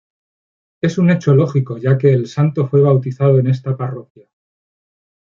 [0.81, 4.27] Es un hecho lógico, ya que el santo fue bautizado en esta parroquia.